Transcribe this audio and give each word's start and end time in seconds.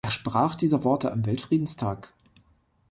Er 0.03 0.09
sprach 0.09 0.55
diese 0.55 0.83
Worte 0.83 1.11
am 1.11 1.27
Weltfriedenstag. 1.27 2.11